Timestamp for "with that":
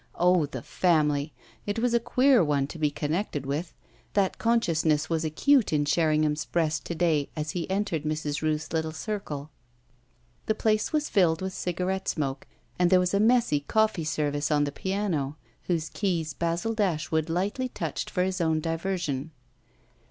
3.45-4.39